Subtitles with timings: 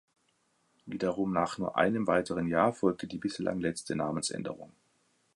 [0.87, 4.71] Wiederum nach nur einem weiteren Jahr folgte die bislang letzte Namensänderung.